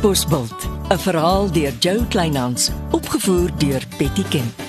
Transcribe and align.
Bosbult, 0.00 0.68
'n 0.88 0.98
verhaal 0.98 1.50
deur 1.52 1.72
Jo 1.78 2.04
Kleinhans, 2.08 2.70
opgevoer 2.90 3.50
deur 3.58 3.82
Betty 3.98 4.24
Kemp. 4.28 4.62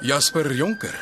Jasper 0.00 0.54
Jonker. 0.54 0.94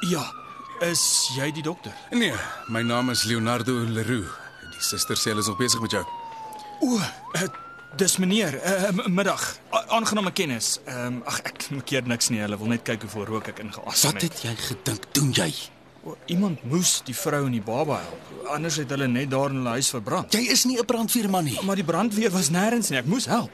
Ja, 0.00 0.43
is 0.90 1.30
jy 1.36 1.50
die 1.52 1.62
dokter? 1.62 1.92
Nee, 2.10 2.32
my 2.68 2.82
naam 2.82 3.10
is 3.10 3.24
Leonardo 3.24 3.72
Leroux. 3.88 4.28
Die 4.72 4.80
suster 4.82 5.16
sê 5.16 5.30
hulle 5.32 5.40
is 5.44 5.46
nog 5.50 5.56
besig 5.58 5.80
met 5.80 5.90
jou. 5.90 6.04
O, 6.80 6.96
uh, 6.98 7.42
dis 7.96 8.16
meneer. 8.18 8.56
Uh, 8.64 9.06
middag. 9.06 9.44
A- 9.72 9.84
Aangename 9.98 10.32
kennis. 10.32 10.78
Ehm 10.86 11.06
um, 11.06 11.22
ag 11.26 11.38
ek 11.44 11.68
keer 11.88 12.02
niks 12.06 12.28
nie. 12.30 12.40
Hulle 12.44 12.58
wil 12.58 12.66
net 12.74 12.82
kyk 12.82 13.02
hoe 13.06 13.10
veel 13.10 13.24
rook 13.24 13.48
ek 13.48 13.58
ingeasem 13.64 14.12
Wat 14.12 14.22
het 14.22 14.42
jy 14.42 14.54
gedink 14.68 15.06
doen 15.12 15.30
jy? 15.32 15.52
O, 16.04 16.16
Iemand 16.26 16.64
moes 16.68 16.98
die 17.04 17.14
vrou 17.16 17.46
en 17.46 17.52
die 17.52 17.62
baba 17.64 18.00
help. 18.02 18.48
Anders 18.52 18.76
het 18.76 18.90
hulle 18.90 19.06
net 19.08 19.30
daar 19.30 19.50
in 19.50 19.56
hulle 19.62 19.76
huis 19.78 19.88
verbrand. 19.94 20.32
Jy 20.34 20.42
is 20.52 20.64
nie 20.64 20.76
'n 20.78 20.84
brandweerman 20.84 21.44
nie. 21.44 21.58
Maar 21.62 21.76
die 21.76 21.84
brandweer 21.84 22.30
was 22.30 22.50
nêrens 22.50 22.90
nie. 22.90 22.98
Ek 22.98 23.06
moes 23.06 23.24
help. 23.26 23.50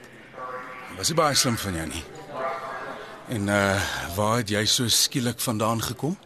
Was 0.96 1.08
nie 1.08 1.16
baie 1.16 1.34
slim 1.34 1.56
van 1.56 1.74
jou 1.74 1.86
nie. 1.86 2.04
En 3.28 3.46
uh 3.48 3.78
waar 4.16 4.36
het 4.42 4.48
jy 4.50 4.64
so 4.66 4.88
skielik 4.88 5.40
vandaan 5.40 5.80
gekom? 5.82 6.16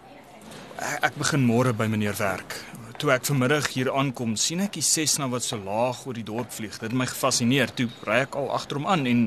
Ek, 0.84 0.98
ek 1.08 1.14
begin 1.16 1.44
môre 1.48 1.72
by 1.76 1.86
meneer 1.88 2.16
werk. 2.18 2.58
Toe 3.00 3.14
ek 3.14 3.24
vanmiddag 3.30 3.70
hier 3.72 3.88
aankom, 3.92 4.34
sien 4.36 4.60
ek 4.64 4.76
die 4.76 4.84
Cessna 4.84 5.26
wat 5.32 5.46
so 5.46 5.56
laag 5.56 6.02
oor 6.04 6.16
die 6.16 6.26
dorp 6.26 6.52
vlieg. 6.52 6.76
Dit 6.76 6.90
het 6.90 6.96
my 6.96 7.06
gefassineer. 7.08 7.72
Toe 7.72 7.88
ry 8.04 8.20
ek 8.26 8.36
al 8.38 8.50
agter 8.52 8.80
hom 8.80 8.88
aan 8.90 9.08
en 9.08 9.24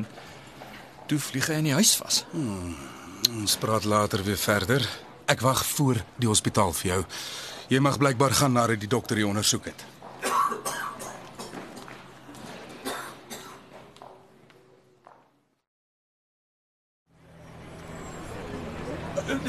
toe 1.09 1.19
vlieg 1.21 1.49
hy 1.49 1.59
in 1.63 1.69
die 1.71 1.75
huis 1.77 1.95
vas. 1.97 2.21
Ons 3.33 3.57
praat 3.61 3.87
later 3.89 4.23
weer 4.27 4.39
verder. 4.39 4.85
Ek 5.27 5.41
wag 5.43 5.65
voor 5.73 6.03
die 6.21 6.29
hospitaal 6.29 6.75
vir 6.77 6.91
jou. 6.91 7.01
Jy 7.73 7.81
mag 7.83 7.97
blykbaar 7.99 8.37
gaan 8.37 8.53
nadat 8.55 8.79
die 8.79 8.91
dokter 8.91 9.19
jou 9.19 9.31
ondersoek 9.33 9.71
het. 9.73 9.87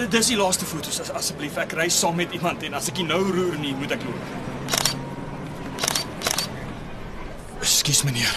Dis 0.07 0.29
die 0.31 0.37
laaste 0.39 0.65
foto's 0.65 1.01
as, 1.03 1.11
asseblief. 1.11 1.57
Ek 1.59 1.73
ry 1.75 1.89
saam 1.91 2.21
met 2.21 2.31
iemand 2.37 2.63
en 2.63 2.77
as 2.79 2.87
ek 2.93 3.01
nie 3.01 3.09
nou 3.09 3.19
roer 3.27 3.57
nie, 3.59 3.75
moet 3.75 3.97
ek 3.97 4.05
loop. 4.07 4.23
Ekskuus 7.59 8.05
meneer. 8.07 8.37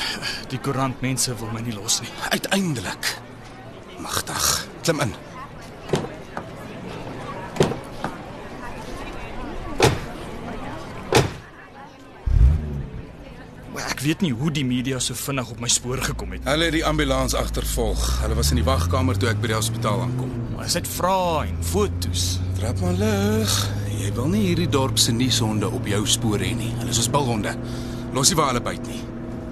Die 0.50 0.60
koerant 0.60 1.04
mense 1.06 1.36
wil 1.38 1.54
my 1.54 1.62
nie 1.62 1.76
los 1.78 2.00
nie. 2.02 2.10
Uiteindelik. 2.34 3.14
Magtig. 4.02 4.48
Klim 4.82 5.06
in. 5.06 5.14
Weet 14.02 14.22
nie 14.22 14.32
hoe 14.34 14.52
die 14.54 14.66
media 14.66 15.00
so 15.00 15.18
vinnig 15.18 15.50
op 15.54 15.60
my 15.62 15.70
spoor 15.70 16.02
gekom 16.04 16.34
het. 16.36 16.46
Hulle 16.50 16.70
het 16.70 16.76
die 16.76 16.86
ambulans 16.86 17.36
agtervolg. 17.38 18.02
Hulle 18.24 18.38
was 18.38 18.52
in 18.54 18.62
die 18.62 18.66
wagkamer 18.66 19.18
toe 19.18 19.30
ek 19.30 19.42
by 19.42 19.52
die 19.52 19.58
hospitaal 19.58 20.02
aankom. 20.06 20.32
Maar 20.56 20.70
is 20.70 20.78
dit 20.80 20.90
vrae 20.96 21.48
en 21.48 21.62
foto's? 21.66 22.26
Trap 22.58 22.82
maar 22.82 22.98
lig. 23.00 23.56
Jy 24.02 24.14
wil 24.18 24.32
nie 24.34 24.44
hierdie 24.48 24.70
dorp 24.70 24.98
se 25.02 25.14
nuushonde 25.14 25.70
op 25.70 25.88
jou 25.90 26.02
spoor 26.10 26.42
hê 26.42 26.54
nie. 26.58 26.72
Hulle 26.80 26.94
is 26.94 27.02
soos 27.02 27.12
bulhonde. 27.14 27.54
Los 28.16 28.32
nie 28.32 28.40
waar 28.40 28.54
hulle 28.54 28.64
byt 28.66 28.88
nie. 28.90 29.02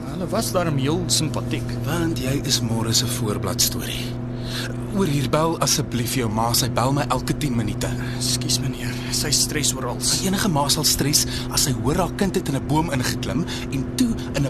Hulle 0.10 0.30
was 0.34 0.52
daarom 0.56 0.80
heel 0.82 1.04
simpatiek. 1.14 1.76
Want 1.86 2.22
jy 2.22 2.40
is 2.50 2.62
môre 2.66 2.94
se 2.94 3.08
voorblad 3.20 3.62
storie. 3.62 4.08
Oor 4.98 5.08
hier 5.08 5.30
bel 5.30 5.54
asseblief 5.64 6.16
jou 6.18 6.28
ma, 6.34 6.50
sy 6.58 6.68
bel 6.74 6.92
my 6.98 7.06
elke 7.14 7.36
10 7.38 7.54
minute. 7.56 7.90
Ekskuus 8.18 8.58
meneer, 8.64 8.94
sy 9.16 9.30
stres 9.36 9.72
oral. 9.78 10.02
Enige 10.26 10.50
ma 10.52 10.66
sal 10.74 10.88
stres 10.88 11.26
as 11.54 11.68
sy 11.68 11.76
hoor 11.78 12.02
haar 12.02 12.16
kind 12.18 12.36
het 12.36 12.50
in 12.50 12.58
'n 12.58 12.68
boom 12.68 12.90
ingeklim 12.92 13.46
en 13.72 13.86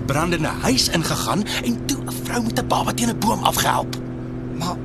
brandende 0.10 0.48
huis 0.48 0.88
ingegaan 0.90 1.44
en 1.64 1.86
toe 1.86 2.02
'n 2.02 2.16
vrou 2.24 2.44
met 2.44 2.60
'n 2.60 2.68
baba 2.68 2.92
teen 2.94 3.10
'n 3.10 3.20
boom 3.20 3.44
afgehelp. 3.44 3.96
Maar 4.60 4.76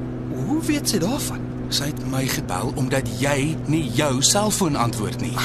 hoe 0.46 0.62
weet 0.62 0.88
sy 0.88 0.98
daarvan? 0.98 1.40
Sy 1.68 1.84
het 1.84 2.10
my 2.10 2.26
gebel 2.26 2.72
omdat 2.74 3.08
jy 3.20 3.56
nie 3.66 3.90
jou 3.94 4.22
selfoon 4.22 4.76
antwoord 4.76 5.20
nie. 5.20 5.36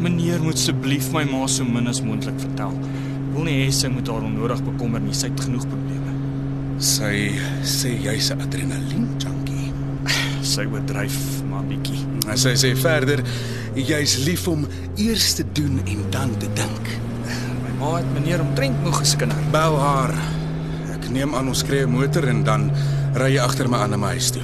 Meneer 0.00 0.42
moet 0.42 0.54
asseblief 0.54 1.12
my 1.12 1.24
ma 1.24 1.46
so 1.46 1.64
min 1.64 1.86
as 1.86 2.02
moontlik 2.02 2.40
vertel. 2.40 2.72
Wil 3.32 3.42
nie 3.42 3.66
hê 3.66 3.70
sy 3.70 3.88
moet 3.88 4.08
haar 4.08 4.22
onnodig 4.22 4.64
bekommer 4.64 5.00
nie. 5.00 5.14
Sy 5.14 5.26
het 5.26 5.40
genoeg 5.40 5.68
probleme. 5.68 6.12
Sy 6.78 7.30
sê 7.62 8.02
jy's 8.02 8.30
'n 8.30 8.40
adrenalien 8.40 9.08
junkie. 9.18 9.72
Sy 10.42 10.64
oordryf 10.64 11.42
maar 11.50 11.64
bietjie. 11.64 12.06
En 12.28 12.38
sy 12.38 12.54
sê 12.54 12.76
verder 12.76 13.22
jy's 13.74 14.16
lief 14.24 14.48
om 14.48 14.66
eers 14.96 15.32
te 15.32 15.44
doen 15.52 15.80
en 15.84 16.04
dan 16.10 16.36
te 16.38 16.48
dink. 16.54 17.09
My 17.80 17.86
ma 17.86 17.96
het 17.96 18.08
meneer 18.12 18.40
omtrent 18.40 18.82
moeg 18.84 18.98
geskinder. 19.00 19.36
Bel 19.50 19.78
haar. 19.80 20.10
Ek 20.92 21.06
neem 21.08 21.32
aan 21.34 21.46
ons 21.48 21.62
kry 21.64 21.78
'n 21.80 21.88
motor 21.88 22.26
en 22.28 22.42
dan 22.44 22.70
ry 23.16 23.32
jy 23.32 23.40
agter 23.40 23.68
my 23.68 23.78
aan 23.78 23.90
na 23.90 23.96
my 23.96 24.06
huis 24.06 24.30
toe. 24.30 24.42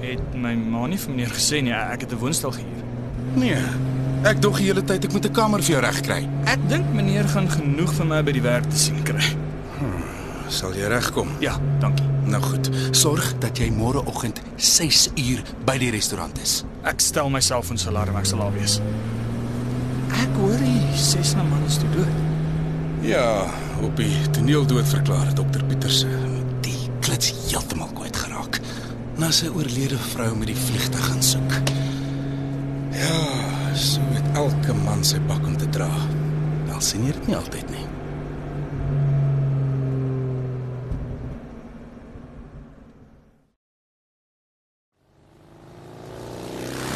Het 0.00 0.34
my 0.34 0.54
ma 0.54 0.86
nie 0.86 0.98
vir 0.98 1.10
meneer 1.10 1.32
gesê 1.32 1.62
nie, 1.62 1.72
ek 1.72 2.00
het 2.00 2.12
'n 2.12 2.18
woonstel 2.18 2.52
gehuur. 2.52 2.84
Nee. 3.34 3.56
Ek 4.24 4.42
dog 4.42 4.58
die 4.58 4.66
hele 4.66 4.84
tyd 4.84 5.04
ek 5.04 5.12
moet 5.12 5.24
'n 5.24 5.32
kamer 5.32 5.62
vir 5.62 5.70
jou 5.70 5.80
regkry. 5.80 6.28
Ek 6.44 6.68
dink 6.68 6.84
meneer 6.92 7.24
gaan 7.28 7.48
genoeg 7.50 7.94
van 7.94 8.08
my 8.08 8.22
by 8.22 8.32
die 8.32 8.42
werk 8.42 8.70
te 8.70 8.76
sien 8.76 9.02
kry. 9.02 9.24
Sal 10.48 10.74
jy 10.74 10.86
regkom? 10.86 11.28
Ja, 11.40 11.58
dankie. 11.80 12.06
Nou 12.24 12.42
goed. 12.42 12.70
Sorg 12.90 13.38
dat 13.38 13.58
jy 13.58 13.70
môreoggend 13.70 14.40
6 14.56 15.10
uur 15.14 15.42
by 15.64 15.78
die 15.78 15.90
restaurant 15.90 16.38
is. 16.42 16.64
Ek 16.84 17.00
stel 17.00 17.30
my 17.30 17.40
selfoonsalarm, 17.40 18.16
ek 18.16 18.26
sal 18.26 18.38
daar 18.38 18.52
wees. 18.52 18.80
Ek 20.12 20.36
hoor 20.36 20.58
die 20.58 20.82
Cessna 20.94 21.42
man 21.42 21.64
is 21.66 21.78
dood. 21.78 22.25
Ja, 23.00 23.46
op 23.82 23.96
die 23.96 24.30
toneel 24.30 24.66
dood 24.66 24.88
verklaar 24.88 25.34
dokter 25.34 25.64
Pieterse. 25.64 26.08
Die 26.60 26.88
klits 27.00 27.32
heeltemal 27.50 27.92
kwyt 27.94 28.16
geraak. 28.16 28.60
Na 29.20 29.30
sy 29.32 29.50
oorlede 29.52 29.98
vrou 30.12 30.32
met 30.36 30.50
die 30.50 30.56
vliegtuig 30.56 31.04
gaan 31.10 31.22
soek. 31.22 31.58
Ja, 32.96 33.20
so 33.76 34.00
het 34.16 34.36
elke 34.36 34.74
man 34.84 35.04
sy 35.04 35.20
pak 35.28 35.44
om 35.46 35.56
te 35.56 35.68
dra. 35.68 35.90
Wel 36.66 36.80
sien 36.80 37.06
jy 37.06 37.12
dit 37.12 37.30
nie 37.30 37.36
altyd 37.36 37.70
nie. 37.70 37.86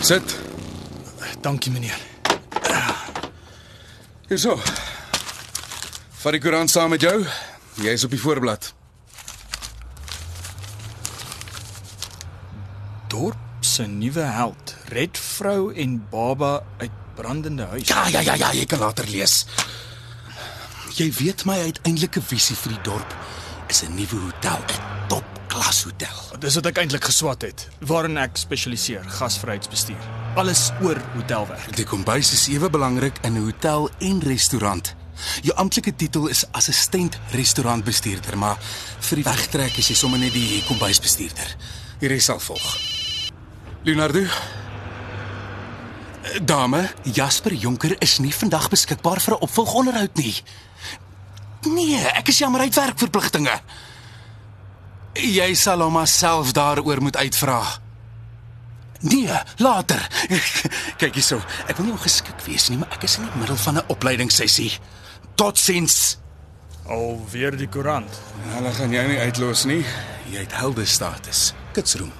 Sit. 0.00 0.38
Dankie 1.40 1.72
meneer. 1.72 1.98
Hierso. 4.28 4.56
Vat 6.20 6.34
die 6.36 6.40
koerant 6.44 6.68
saam 6.68 6.90
met 6.92 7.00
jou. 7.00 7.14
Jy 7.80 7.92
is 7.96 8.02
op 8.04 8.12
die 8.12 8.20
voorblad. 8.20 8.66
Dorp 13.08 13.64
se 13.64 13.86
nuwe 13.88 14.26
held, 14.28 14.74
red 14.92 15.16
vrou 15.16 15.70
en 15.72 15.94
baba 16.12 16.58
uit 16.82 16.98
brandende 17.16 17.70
huis. 17.72 17.88
Ja, 17.88 18.04
ja, 18.12 18.20
ja, 18.20 18.36
ja, 18.36 18.52
jy 18.52 18.66
kan 18.68 18.84
later 18.84 19.08
lees. 19.08 19.46
Jy 20.98 21.08
weet 21.22 21.46
my 21.48 21.56
uiteindelike 21.70 22.20
visie 22.20 22.58
vir 22.66 22.76
die 22.76 22.84
dorp 22.90 23.16
is 23.72 23.80
'n 23.82 23.96
nuwe 23.96 24.20
hotel, 24.20 24.60
'n 24.60 25.08
topklas 25.08 25.84
hotel. 25.88 26.38
Dis 26.38 26.54
wat 26.54 26.66
ek 26.66 26.78
eintlik 26.78 27.04
geswat 27.04 27.42
het, 27.42 27.68
waarin 27.80 28.16
ek 28.18 28.36
spesialiseer, 28.36 29.04
gasvryheidsbestuur. 29.08 30.04
Alles 30.36 30.70
oor 30.82 31.00
hotelwerk. 31.16 31.76
Die 31.76 31.84
kombuis 31.84 32.32
is 32.32 32.48
ewe 32.48 32.70
belangrik 32.70 33.16
in 33.22 33.32
'n 33.32 33.44
hotel 33.44 33.90
en 33.98 34.20
restaurant. 34.20 34.99
Jou 35.42 35.56
amptelike 35.56 35.94
titel 35.96 36.28
is 36.28 36.44
assistent 36.52 37.18
restaurantbestuurder, 37.30 38.36
maar 38.36 38.58
vir 39.00 39.16
die 39.16 39.24
wegtrek 39.24 39.78
is 39.78 39.88
jy 39.88 39.96
sommer 39.96 40.18
net 40.18 40.32
die 40.32 40.62
kombuisbestuurder. 40.68 41.56
Hierdie 42.00 42.20
sal 42.20 42.40
volg. 42.40 42.78
Leonardo, 43.82 44.26
Dame, 46.44 46.90
Jasper 47.02 47.52
Jonker 47.52 47.96
is 47.98 48.18
nie 48.18 48.32
vandag 48.34 48.68
beskikbaar 48.68 49.20
vir 49.20 49.34
'n 49.34 49.42
opvolgonderhoud 49.42 50.14
nie. 50.16 50.42
Nee, 51.60 52.00
ek 52.16 52.28
is 52.28 52.38
jammer 52.38 52.60
uit 52.60 52.74
werkverpligtinge. 52.74 53.60
Jy 55.14 55.54
sal 55.54 55.80
hom 55.80 56.06
self 56.06 56.52
daaroor 56.52 57.02
moet 57.02 57.16
uitvra. 57.16 57.62
Nee, 59.00 59.32
later. 59.56 60.08
Kyk 61.00 61.14
hierso, 61.14 61.40
ek 61.66 61.76
wil 61.76 61.86
nie 61.86 61.92
ongeskik 61.96 62.40
wees 62.44 62.68
nie, 62.68 62.78
maar 62.78 62.92
ek 62.92 63.02
is 63.08 63.16
in 63.16 63.24
die 63.24 63.40
middel 63.40 63.56
van 63.56 63.80
'n 63.80 63.88
opleidingssessie. 63.88 64.78
Totsiens. 65.34 66.18
Alweer 66.90 67.56
die 67.56 67.68
koerant. 67.68 68.20
hulle 68.54 68.72
gaan 68.76 68.92
jou 68.92 69.06
nie 69.08 69.18
uitlos 69.18 69.64
nie. 69.64 69.84
Jy 70.30 70.44
het 70.44 70.52
helde 70.52 70.84
status. 70.86 71.52
Kitsroom. 71.72 72.12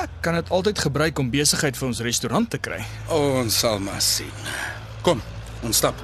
Ek 0.00 0.10
kan 0.20 0.34
dit 0.34 0.50
altyd 0.50 0.78
gebruik 0.78 1.18
om 1.18 1.30
besigheid 1.30 1.76
vir 1.76 1.88
ons 1.88 2.00
restaurant 2.00 2.50
te 2.50 2.58
kry. 2.58 2.78
Ons 3.08 3.58
sal 3.62 3.80
maar 3.82 4.00
sien. 4.00 4.30
Kom, 5.02 5.22
ons 5.66 5.76
stap. 5.76 5.98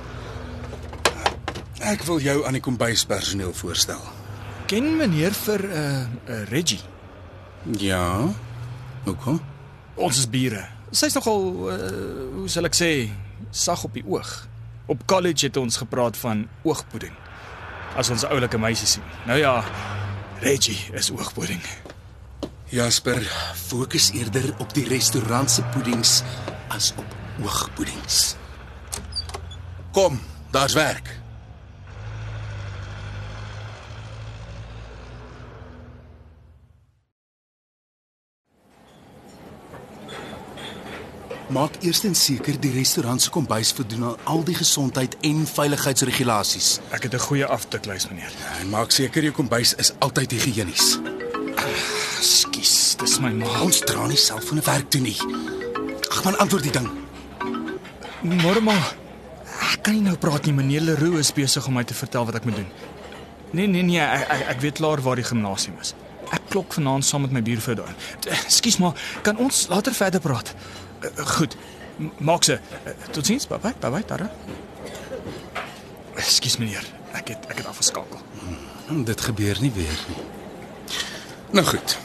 Ek 1.87 2.03
wil 2.09 2.19
jou 2.25 2.41
aan 2.47 2.57
die 2.57 2.65
kombuispersoneel 2.65 3.53
voorstel. 3.55 4.01
Ken 4.67 4.97
meneer 4.97 5.35
vir 5.47 5.63
'n 5.63 5.71
uh, 5.71 6.07
uh, 6.35 6.45
Reggie? 6.51 6.81
Ja. 7.79 8.33
Hoekom? 9.05 9.41
Ons 9.95 10.19
is 10.19 10.29
bure. 10.31 10.65
Sy's 10.91 11.15
nogal 11.15 11.71
uh, 11.71 11.77
hoe 12.35 12.49
sal 12.49 12.65
ek 12.65 12.75
sê, 12.75 12.91
sag 13.51 13.85
op 13.85 13.95
die 13.95 14.05
oog. 14.07 14.49
Op 14.87 15.07
college 15.07 15.47
het 15.47 15.57
ons 15.57 15.77
gepraat 15.77 16.17
van 16.17 16.49
oogpudding. 16.63 17.13
As 17.97 18.11
ons 18.11 18.23
'n 18.23 18.27
oulike 18.27 18.59
meisie 18.59 18.87
sien. 18.87 19.03
Nou 19.27 19.39
ja, 19.39 19.65
Reggie 20.41 20.79
is 20.93 21.11
oogpudding. 21.11 21.63
Jasper, 22.65 23.23
Fokus 23.55 24.11
eerder 24.13 24.55
op 24.59 24.75
die 24.75 24.89
restaurant 24.89 25.51
se 25.51 25.63
puddings 25.63 26.23
as 26.69 26.93
op 26.97 27.17
oogpuddings. 27.43 28.37
kom, 29.93 30.21
daar's 30.51 30.73
werk. 30.73 31.26
Maak 41.47 41.77
eerstens 41.87 42.25
seker 42.27 42.57
die 42.59 42.73
restaurant 42.75 43.23
se 43.23 43.31
kombuis 43.31 43.71
voldoen 43.77 44.05
aan 44.09 44.23
al 44.33 44.41
die 44.45 44.57
gesondheid 44.59 45.13
en 45.29 45.45
veiligheidsregulasies. 45.47 46.81
Ek 46.91 47.07
het 47.07 47.15
'n 47.15 47.23
goeie 47.23 47.47
aftiklys 47.47 48.09
meneer. 48.09 48.33
En 48.61 48.69
maak 48.69 48.91
seker 48.91 49.23
jou 49.23 49.33
kombuis 49.33 49.75
is 49.75 49.93
altyd 49.99 50.31
higiënies. 50.31 50.99
Skus, 52.21 52.97
dis 52.97 53.19
my 53.21 53.31
ma. 53.31 53.61
Ons 53.61 53.79
dra 53.81 54.07
nie 54.07 54.17
selfone 54.17 54.61
werk 54.61 54.91
toe 54.91 55.01
nie. 55.01 55.17
Ag 56.11 56.25
man, 56.25 56.39
antwoord 56.39 56.63
die 56.63 56.73
ding. 56.73 56.91
Môre 58.23 58.61
maar. 58.61 58.95
Ek 59.73 59.83
kan 59.83 59.95
nie 59.95 60.03
nou 60.03 60.17
praat 60.17 60.45
nie. 60.45 60.53
Meneer 60.53 60.81
Leroux 60.81 61.19
is 61.19 61.33
besig 61.33 61.67
om 61.67 61.75
my 61.75 61.85
te 61.85 61.95
vertel 61.95 62.25
wat 62.25 62.35
ek 62.35 62.45
moet 62.45 62.57
doen. 62.57 62.69
Nee, 63.51 63.67
nee, 63.67 63.83
nee, 63.83 64.01
ek 64.01 64.29
ek, 64.29 64.49
ek 64.49 64.61
weet 64.61 64.75
klaar 64.75 65.01
waar 65.03 65.17
die 65.17 65.25
gimnasium 65.25 65.77
is. 65.81 65.95
Ek 66.31 66.41
klok 66.49 66.73
vanaand 66.73 67.05
saam 67.05 67.21
met 67.21 67.31
my 67.31 67.43
buurvrou 67.43 67.75
daar. 67.75 67.95
Ekskuus 68.27 68.79
maar, 68.79 68.93
kan 69.23 69.37
ons 69.37 69.67
later 69.69 69.95
verder 69.95 70.21
praat? 70.21 70.55
Uh, 71.03 71.27
goed. 71.27 71.57
Maak 72.19 72.45
se. 72.45 72.59
Totsiens, 73.11 73.47
bye 73.47 73.59
bye, 73.59 73.75
bye 73.81 73.91
bye, 73.91 74.05
daar. 74.07 74.31
Ekskuus 76.17 76.57
meneer. 76.61 76.85
Ek 77.17 77.29
het 77.33 77.47
ek 77.49 77.57
het 77.63 77.67
afgeskakel. 77.71 78.21
Hm, 78.89 79.03
Dit 79.05 79.21
gebeur 79.21 79.57
nie 79.61 79.73
weer 79.75 79.99
nie. 80.09 80.25
Nou 81.57 81.65
goed. 81.67 81.97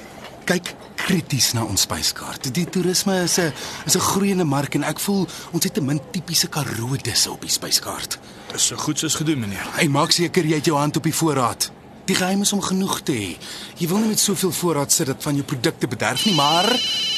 Kyk 0.45 0.73
krities 1.01 1.51
na 1.53 1.63
ons 1.65 1.81
spyskaart. 1.81 2.51
Die 2.53 2.65
toerisme 2.69 3.21
is 3.23 3.37
'n 3.39 3.53
is 3.85 3.95
'n 3.95 3.99
groeiende 3.99 4.43
mark 4.43 4.75
en 4.75 4.83
ek 4.83 4.99
voel 4.99 5.27
ons 5.51 5.63
het 5.63 5.73
te 5.73 5.81
min 5.81 5.99
tipiese 6.11 6.47
Karoo 6.47 6.95
disse 7.01 7.31
op 7.31 7.41
die 7.41 7.49
spyskaart. 7.49 8.19
Dis 8.51 8.65
so 8.65 8.75
goed 8.75 8.99
soos 8.99 9.15
gedoen, 9.15 9.39
meneer. 9.39 9.67
Hy 9.75 9.87
maak 9.87 10.11
seker 10.11 10.43
jy 10.45 10.55
het 10.55 10.65
jou 10.65 10.77
hand 10.77 10.97
op 10.97 11.03
die 11.03 11.15
voorraad. 11.15 11.71
Die 12.05 12.15
geheim 12.15 12.41
is 12.41 12.53
om 12.53 12.61
genoeg 12.61 13.01
te 13.01 13.11
hê. 13.11 13.37
Jy 13.77 13.87
wil 13.87 13.97
nie 13.97 14.07
met 14.07 14.19
soveel 14.19 14.51
voorraad 14.51 14.91
sit 14.91 15.05
dat 15.07 15.23
van 15.23 15.33
jou 15.35 15.43
produkte 15.45 15.87
bederf 15.87 16.25
nie, 16.25 16.35
maar 16.35 16.65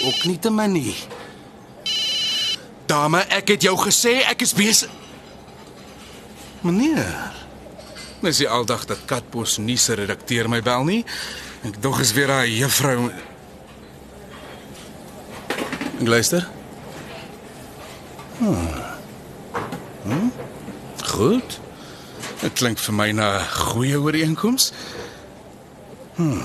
ook 0.05 0.23
nie 0.25 0.39
te 0.39 0.49
min 0.51 0.71
nie. 0.71 0.95
Dame, 2.85 3.23
ek 3.29 3.47
het 3.47 3.61
jou 3.61 3.77
gesê 3.77 4.21
ek 4.29 4.41
is 4.41 4.53
besig. 4.53 4.91
Meneer, 6.63 7.33
Dis 8.23 8.39
die 8.39 8.47
aldag 8.47 8.85
dat 8.87 9.01
Katbos 9.05 9.57
nie 9.59 9.75
se 9.77 9.97
redakteur 9.99 10.47
my 10.47 10.61
bel 10.63 10.85
nie. 10.87 11.01
Ek 11.67 11.75
dog 11.83 11.99
is 11.99 12.13
weer 12.15 12.31
daai 12.31 12.53
juffrou. 12.55 13.09
Ek 15.99 16.07
luister. 16.07 16.47
Hm. 18.37 18.53
Hm. 20.05 20.29
Goed. 21.11 21.59
Dit 22.39 22.55
klink 22.59 22.79
vir 22.79 22.95
my 22.95 23.11
na 23.11 23.27
'n 23.39 23.49
goeie 23.73 23.99
ooreenkoms. 23.99 24.71
Hm. 26.15 26.39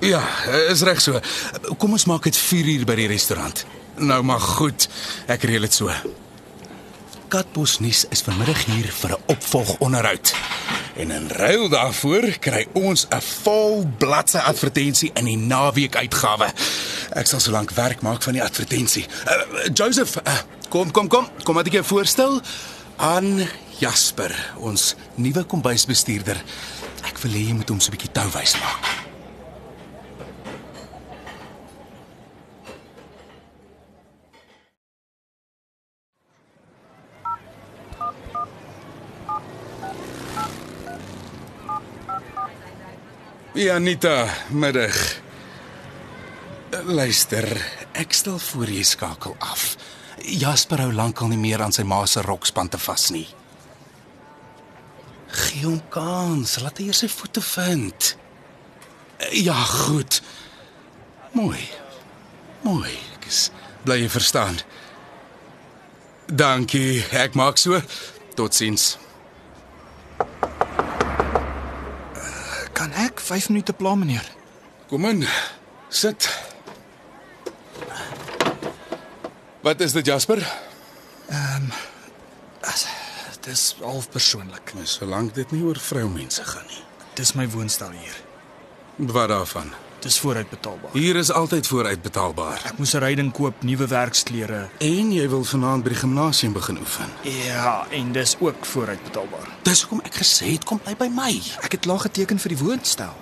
Ja, 0.00 0.22
is 0.70 0.82
reg 0.82 1.00
so. 1.00 1.20
kom 1.76 1.92
ons 1.92 2.04
maak 2.04 2.22
dit 2.22 2.36
4 2.36 2.64
uur 2.64 2.84
by 2.84 2.94
die 2.94 3.06
restaurant. 3.06 3.66
Nou 4.00 4.22
maar 4.22 4.40
goed. 4.40 4.88
Ek 5.28 5.42
reël 5.44 5.66
dit 5.68 5.74
so. 5.74 5.92
Katbos 7.30 7.78
nuus 7.84 8.06
is 8.10 8.22
vanmiddag 8.24 8.64
hier 8.64 8.88
vir 9.00 9.10
'n 9.10 9.22
opvolgonderhoud. 9.26 10.34
En 10.96 11.10
in 11.10 11.28
ruil 11.28 11.68
daarvoor 11.68 12.38
kry 12.40 12.66
ons 12.72 13.06
'n 13.08 13.20
vol 13.20 13.86
bladsy 13.98 14.38
advertensie 14.38 15.10
in 15.14 15.24
die 15.24 15.36
naweek 15.36 15.96
uitgawe. 15.96 16.52
Ek 17.10 17.26
sal 17.26 17.40
solank 17.40 17.70
werk 17.70 18.00
maak 18.00 18.22
van 18.22 18.32
die 18.32 18.42
advertensie. 18.42 19.06
Uh, 19.26 19.68
Joseph, 19.74 20.16
uh, 20.16 20.38
kom 20.68 20.90
kom 20.90 21.08
kom, 21.08 21.28
kom 21.42 21.54
wat 21.54 21.66
ek 21.66 21.72
jou 21.72 21.84
voorstel 21.84 22.40
aan 22.96 23.48
Jasper, 23.78 24.52
ons 24.56 24.94
nuwe 25.14 25.44
kombuisbestuurder. 25.44 26.42
Ek 27.04 27.18
wil 27.18 27.32
hê 27.32 27.46
jy 27.46 27.52
moet 27.52 27.68
hom 27.68 27.80
so 27.80 27.90
'n 27.90 27.96
bietjie 27.96 28.12
touwys 28.12 28.54
maak. 28.60 28.99
Ja, 43.54 43.74
Anita, 43.74 44.28
middag. 44.48 44.94
Luister, 46.86 47.46
ek 47.98 48.14
stel 48.14 48.38
voor 48.38 48.70
jy 48.70 48.84
skakel 48.86 49.34
af. 49.42 49.74
Jasper 50.22 50.84
hou 50.84 50.92
lankal 50.94 51.32
nie 51.32 51.40
meer 51.40 51.64
aan 51.64 51.74
sy 51.74 51.82
ma 51.82 51.98
se 52.06 52.22
rokspante 52.22 52.78
vas 52.78 53.08
nie. 53.10 53.26
Gee 55.34 55.64
hom 55.64 55.80
kans, 55.90 56.60
laat 56.62 56.78
hy 56.78 56.86
eers 56.92 57.02
sy 57.02 57.10
voete 57.10 57.42
vind. 57.42 58.12
Ja, 59.42 59.58
goed. 59.82 60.22
Mooi. 61.34 61.66
Mooi. 62.62 62.94
Ek 63.18 63.26
is 63.26 63.48
bly 63.82 63.98
jy 64.04 64.14
verstaan. 64.14 64.62
Dankie. 66.30 67.02
Ek 67.18 67.34
maak 67.34 67.58
so. 67.58 67.82
Totsiens. 68.38 68.92
Kan 72.80 72.94
ek 72.96 73.19
5 73.30 73.48
minute 73.48 73.72
pla, 73.72 73.94
meneer? 73.94 74.26
Kom 74.90 75.04
in. 75.06 75.26
Sit. 75.88 76.26
Wat 79.62 79.80
is 79.80 79.92
dit, 79.92 80.06
Jasper? 80.06 80.42
Dis 83.40 83.76
half 83.80 84.10
persoonlik. 84.10 84.74
Nou, 84.74 84.84
solank 84.86 85.34
dit 85.34 85.50
nie 85.54 85.62
oor 85.64 85.78
vroumense 85.80 86.42
gaan 86.44 86.66
nie. 86.68 86.82
Dis 87.18 87.32
my 87.38 87.46
woonstel 87.50 87.94
hier. 87.96 88.18
Wat 88.96 89.30
daarvan? 89.32 89.72
Dis 90.00 90.18
vooruitbetaalbaar. 90.18 90.90
Hier 90.92 91.16
is 91.16 91.30
altyd 91.30 91.66
vooruitbetaalbaar. 91.66 92.62
Ek 92.64 92.78
moes 92.78 92.94
'n 92.94 92.98
ryding 92.98 93.32
koop, 93.32 93.62
nuwe 93.62 93.86
werksklere. 93.86 94.68
En 94.78 95.12
jy 95.12 95.28
wil 95.28 95.44
vanaand 95.44 95.82
by 95.82 95.88
die 95.88 95.98
gimnasium 95.98 96.52
begin 96.52 96.78
oefen. 96.78 97.08
Ja, 97.22 97.86
en 97.90 98.12
dis 98.12 98.36
ook 98.40 98.64
vooruitbetaalbaar. 98.64 99.48
Dis 99.62 99.82
hoekom 99.82 100.00
ek 100.04 100.14
gesê 100.14 100.46
het 100.52 100.64
kom 100.64 100.80
bly 100.84 100.96
by 100.96 101.08
my. 101.12 101.42
Ek 101.60 101.72
het 101.72 101.84
laag 101.84 102.02
geteken 102.02 102.38
vir 102.38 102.48
die 102.48 102.58
woonstel. 102.64 103.14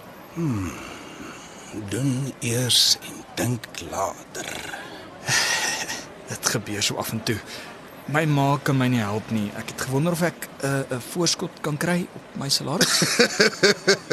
Doen 1.88 2.32
eers 2.40 2.98
en 3.00 3.24
dink 3.34 3.66
later. 3.90 4.78
Dit 6.30 6.48
gebeur 6.48 6.82
so 6.82 6.94
af 6.96 7.10
en 7.10 7.22
toe. 7.22 7.36
My 8.08 8.24
ma 8.24 8.56
kan 8.64 8.76
my 8.78 8.86
nie 8.88 9.02
help 9.04 9.30
nie. 9.30 9.50
Ek 9.60 9.68
het 9.68 9.80
gewonder 9.84 10.12
of 10.16 10.22
ek 10.22 10.48
'n 10.62 10.66
uh, 10.66 10.96
'n 10.96 11.00
voorskot 11.12 11.50
kan 11.60 11.76
kry 11.76 12.06
op 12.14 12.22
my 12.40 12.48
salaris. 12.48 13.02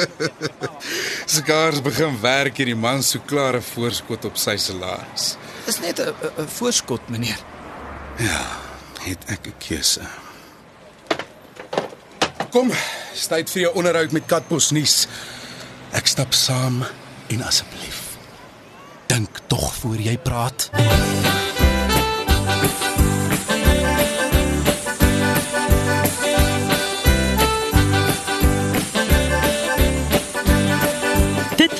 Skaars 1.37 1.81
begin 1.81 2.19
werk 2.21 2.57
hierdie 2.57 2.75
man 2.75 3.03
so 3.03 3.19
klare 3.25 3.61
voorskot 3.61 4.25
op 4.25 4.37
sy 4.37 4.57
salaris. 4.57 5.37
Dis 5.65 5.79
net 5.79 5.99
'n 5.99 6.11
'n- 6.11 6.43
'n 6.43 6.47
voorskot, 6.47 7.09
meneer. 7.09 7.39
Het 9.05 9.21
ek 9.27 9.47
'n 9.47 9.53
keuse? 9.67 10.01
Kom, 12.51 12.71
is 13.13 13.27
tyd 13.27 13.49
vir 13.49 13.61
jou 13.61 13.73
onderhoud 13.75 14.11
met 14.11 14.25
Katbos 14.25 14.71
nuus. 14.71 15.07
Ek 15.91 16.07
stap 16.07 16.33
saam 16.33 16.83
en 17.27 17.41
asseblief 17.43 18.01
dink 19.07 19.29
tog 19.47 19.73
voor 19.75 19.95
jy 19.95 20.17
praat. 20.17 20.69
Dit 20.73 21.44